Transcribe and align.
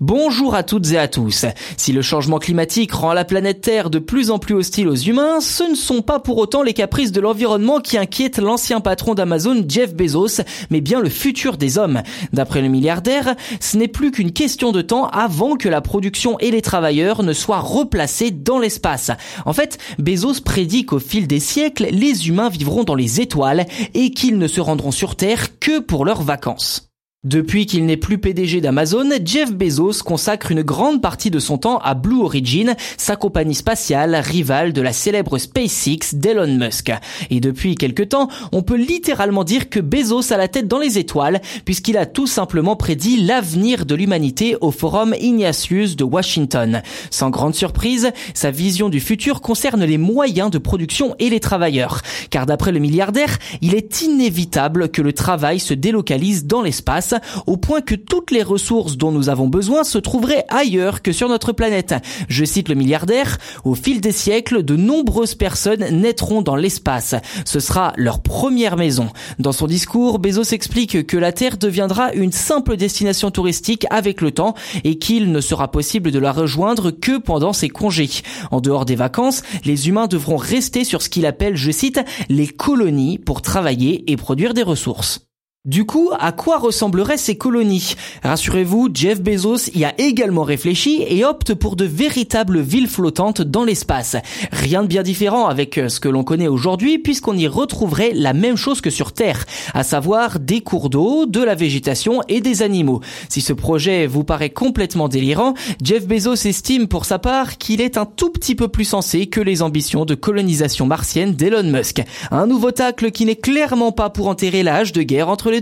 Bonjour 0.00 0.54
à 0.54 0.62
toutes 0.62 0.92
et 0.92 0.96
à 0.96 1.08
tous. 1.08 1.44
Si 1.76 1.92
le 1.92 2.02
changement 2.02 2.38
climatique 2.38 2.92
rend 2.92 3.12
la 3.14 3.24
planète 3.24 3.62
Terre 3.62 3.90
de 3.90 3.98
plus 3.98 4.30
en 4.30 4.38
plus 4.38 4.54
hostile 4.54 4.86
aux 4.86 4.94
humains, 4.94 5.40
ce 5.40 5.64
ne 5.64 5.74
sont 5.74 6.02
pas 6.02 6.20
pour 6.20 6.38
autant 6.38 6.62
les 6.62 6.72
caprices 6.72 7.10
de 7.10 7.20
l'environnement 7.20 7.80
qui 7.80 7.98
inquiètent 7.98 8.38
l'ancien 8.38 8.78
patron 8.80 9.14
d'Amazon 9.14 9.64
Jeff 9.66 9.96
Bezos, 9.96 10.42
mais 10.70 10.80
bien 10.80 11.00
le 11.00 11.08
futur 11.08 11.56
des 11.56 11.78
hommes. 11.78 12.02
D'après 12.32 12.62
le 12.62 12.68
milliardaire, 12.68 13.34
ce 13.58 13.76
n'est 13.76 13.88
plus 13.88 14.12
qu'une 14.12 14.30
question 14.30 14.70
de 14.70 14.82
temps 14.82 15.08
avant 15.08 15.56
que 15.56 15.68
la 15.68 15.80
production 15.80 16.38
et 16.38 16.52
les 16.52 16.62
travailleurs 16.62 17.24
ne 17.24 17.32
soient 17.32 17.58
replacés 17.58 18.30
dans 18.30 18.60
l'espace. 18.60 19.10
En 19.46 19.52
fait, 19.52 19.78
Bezos 19.98 20.42
prédit 20.44 20.86
qu'au 20.86 21.00
fil 21.00 21.26
des 21.26 21.40
siècles, 21.40 21.88
les 21.90 22.28
humains 22.28 22.50
vivront 22.50 22.84
dans 22.84 22.94
les 22.94 23.20
étoiles 23.20 23.66
et 23.94 24.12
qu'ils 24.12 24.38
ne 24.38 24.46
se 24.46 24.60
rendront 24.60 24.92
sur 24.92 25.16
Terre 25.16 25.58
que 25.58 25.80
pour 25.80 26.04
leurs 26.04 26.22
vacances. 26.22 26.87
Depuis 27.24 27.66
qu'il 27.66 27.84
n'est 27.84 27.96
plus 27.96 28.18
PDG 28.18 28.60
d'Amazon, 28.60 29.10
Jeff 29.24 29.52
Bezos 29.52 30.04
consacre 30.04 30.52
une 30.52 30.62
grande 30.62 31.02
partie 31.02 31.32
de 31.32 31.40
son 31.40 31.58
temps 31.58 31.78
à 31.78 31.94
Blue 31.94 32.22
Origin, 32.22 32.76
sa 32.96 33.16
compagnie 33.16 33.56
spatiale 33.56 34.14
rivale 34.14 34.72
de 34.72 34.80
la 34.80 34.92
célèbre 34.92 35.36
SpaceX 35.36 36.14
d'Elon 36.14 36.46
Musk. 36.46 36.92
Et 37.30 37.40
depuis 37.40 37.74
quelque 37.74 38.04
temps, 38.04 38.28
on 38.52 38.62
peut 38.62 38.76
littéralement 38.76 39.42
dire 39.42 39.68
que 39.68 39.80
Bezos 39.80 40.32
a 40.32 40.36
la 40.36 40.46
tête 40.46 40.68
dans 40.68 40.78
les 40.78 40.96
étoiles, 40.96 41.40
puisqu'il 41.64 41.96
a 41.96 42.06
tout 42.06 42.28
simplement 42.28 42.76
prédit 42.76 43.16
l'avenir 43.16 43.84
de 43.84 43.96
l'humanité 43.96 44.56
au 44.60 44.70
forum 44.70 45.12
Ignatius 45.20 45.96
de 45.96 46.04
Washington. 46.04 46.82
Sans 47.10 47.30
grande 47.30 47.56
surprise, 47.56 48.12
sa 48.32 48.52
vision 48.52 48.88
du 48.88 49.00
futur 49.00 49.40
concerne 49.40 49.84
les 49.84 49.98
moyens 49.98 50.52
de 50.52 50.58
production 50.58 51.16
et 51.18 51.30
les 51.30 51.40
travailleurs. 51.40 52.00
Car 52.30 52.46
d'après 52.46 52.70
le 52.70 52.78
milliardaire, 52.78 53.38
il 53.60 53.74
est 53.74 54.02
inévitable 54.02 54.88
que 54.90 55.02
le 55.02 55.12
travail 55.12 55.58
se 55.58 55.74
délocalise 55.74 56.46
dans 56.46 56.62
l'espace 56.62 57.07
au 57.46 57.56
point 57.56 57.80
que 57.80 57.94
toutes 57.94 58.30
les 58.30 58.42
ressources 58.42 58.96
dont 58.96 59.12
nous 59.12 59.28
avons 59.28 59.48
besoin 59.48 59.84
se 59.84 59.98
trouveraient 59.98 60.44
ailleurs 60.48 61.02
que 61.02 61.12
sur 61.12 61.28
notre 61.28 61.52
planète. 61.52 61.94
Je 62.28 62.44
cite 62.44 62.68
le 62.68 62.74
milliardaire, 62.74 63.38
au 63.64 63.74
fil 63.74 64.00
des 64.00 64.12
siècles, 64.12 64.62
de 64.62 64.76
nombreuses 64.76 65.34
personnes 65.34 65.84
naîtront 65.90 66.42
dans 66.42 66.56
l'espace. 66.56 67.14
Ce 67.44 67.60
sera 67.60 67.92
leur 67.96 68.20
première 68.20 68.76
maison. 68.76 69.08
Dans 69.38 69.52
son 69.52 69.66
discours, 69.66 70.18
Bezos 70.18 70.52
explique 70.52 71.06
que 71.06 71.16
la 71.16 71.32
Terre 71.32 71.58
deviendra 71.58 72.12
une 72.12 72.32
simple 72.32 72.76
destination 72.76 73.30
touristique 73.30 73.86
avec 73.90 74.20
le 74.20 74.30
temps 74.30 74.54
et 74.84 74.98
qu'il 74.98 75.32
ne 75.32 75.40
sera 75.40 75.70
possible 75.70 76.10
de 76.10 76.18
la 76.18 76.32
rejoindre 76.32 76.90
que 76.90 77.18
pendant 77.18 77.52
ses 77.52 77.68
congés. 77.68 78.10
En 78.50 78.60
dehors 78.60 78.84
des 78.84 78.96
vacances, 78.96 79.42
les 79.64 79.88
humains 79.88 80.06
devront 80.06 80.36
rester 80.36 80.84
sur 80.84 81.02
ce 81.02 81.08
qu'il 81.08 81.26
appelle, 81.26 81.56
je 81.56 81.70
cite, 81.70 82.00
les 82.28 82.48
colonies 82.48 83.18
pour 83.18 83.42
travailler 83.42 84.10
et 84.10 84.16
produire 84.16 84.54
des 84.54 84.62
ressources. 84.62 85.27
Du 85.68 85.84
coup, 85.84 86.08
à 86.18 86.32
quoi 86.32 86.56
ressembleraient 86.56 87.18
ces 87.18 87.36
colonies? 87.36 87.94
Rassurez-vous, 88.22 88.88
Jeff 88.94 89.20
Bezos 89.20 89.68
y 89.74 89.84
a 89.84 89.92
également 89.98 90.42
réfléchi 90.42 91.04
et 91.06 91.26
opte 91.26 91.52
pour 91.52 91.76
de 91.76 91.84
véritables 91.84 92.60
villes 92.60 92.88
flottantes 92.88 93.42
dans 93.42 93.64
l'espace. 93.64 94.16
Rien 94.50 94.80
de 94.80 94.86
bien 94.86 95.02
différent 95.02 95.46
avec 95.46 95.76
euh, 95.76 95.90
ce 95.90 96.00
que 96.00 96.08
l'on 96.08 96.24
connaît 96.24 96.48
aujourd'hui 96.48 96.98
puisqu'on 96.98 97.36
y 97.36 97.46
retrouverait 97.46 98.12
la 98.14 98.32
même 98.32 98.56
chose 98.56 98.80
que 98.80 98.88
sur 98.88 99.12
Terre, 99.12 99.44
à 99.74 99.82
savoir 99.82 100.38
des 100.38 100.62
cours 100.62 100.88
d'eau, 100.88 101.26
de 101.26 101.42
la 101.42 101.54
végétation 101.54 102.22
et 102.28 102.40
des 102.40 102.62
animaux. 102.62 103.02
Si 103.28 103.42
ce 103.42 103.52
projet 103.52 104.06
vous 104.06 104.24
paraît 104.24 104.48
complètement 104.48 105.08
délirant, 105.08 105.52
Jeff 105.82 106.06
Bezos 106.06 106.46
estime 106.46 106.88
pour 106.88 107.04
sa 107.04 107.18
part 107.18 107.58
qu'il 107.58 107.82
est 107.82 107.98
un 107.98 108.06
tout 108.06 108.30
petit 108.30 108.54
peu 108.54 108.68
plus 108.68 108.86
sensé 108.86 109.26
que 109.26 109.42
les 109.42 109.60
ambitions 109.60 110.06
de 110.06 110.14
colonisation 110.14 110.86
martienne 110.86 111.34
d'Elon 111.34 111.64
Musk. 111.64 112.02
Un 112.30 112.46
nouveau 112.46 112.70
tacle 112.70 113.10
qui 113.10 113.26
n'est 113.26 113.36
clairement 113.36 113.92
pas 113.92 114.08
pour 114.08 114.28
enterrer 114.28 114.62
l'âge 114.62 114.94
de 114.94 115.02
guerre 115.02 115.28
entre 115.28 115.50
les 115.50 115.57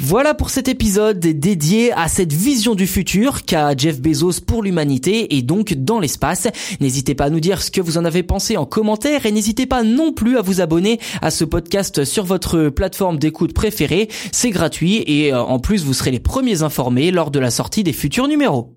Voilà 0.00 0.34
pour 0.34 0.50
cet 0.50 0.66
épisode 0.66 1.20
dédié 1.20 1.92
à 1.92 2.08
cette 2.08 2.32
vision 2.32 2.74
du 2.74 2.86
futur 2.86 3.44
qu'a 3.44 3.76
Jeff 3.76 4.00
Bezos 4.00 4.40
pour 4.44 4.62
l'humanité 4.62 5.36
et 5.36 5.42
donc 5.42 5.72
dans 5.74 6.00
l'espace. 6.00 6.48
N'hésitez 6.80 7.14
pas 7.14 7.26
à 7.26 7.30
nous 7.30 7.40
dire 7.40 7.62
ce 7.62 7.70
que 7.70 7.80
vous 7.80 7.96
en 7.96 8.04
avez 8.04 8.24
pensé 8.24 8.56
en 8.56 8.66
commentaire 8.66 9.24
et 9.24 9.30
n'hésitez 9.32 9.66
pas 9.66 9.84
non 9.84 10.12
plus 10.12 10.36
à 10.36 10.42
vous 10.42 10.60
abonner 10.60 10.98
à 11.22 11.30
ce 11.30 11.44
podcast 11.44 12.04
sur 12.04 12.24
votre 12.24 12.70
plateforme 12.70 13.18
d'écoute 13.18 13.54
préférée. 13.54 14.08
C'est 14.32 14.50
gratuit 14.50 15.04
et 15.06 15.32
euh, 15.32 15.40
en 15.40 15.60
plus 15.60 15.84
vous 15.84 15.94
serez 15.94 16.10
les 16.10 16.20
premiers 16.20 16.62
informés 16.62 17.12
lors 17.12 17.30
de 17.30 17.38
la 17.38 17.50
sortie 17.50 17.84
des 17.84 17.92
futurs 17.92 18.26
numéros. 18.26 18.76